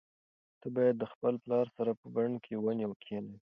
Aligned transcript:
ته 0.59 0.67
باید 0.75 0.95
د 0.99 1.03
خپل 1.13 1.33
پلار 1.43 1.65
سره 1.77 1.91
په 2.01 2.05
بڼ 2.15 2.29
کې 2.43 2.53
ونې 2.63 2.85
کښېنوې. 3.01 3.37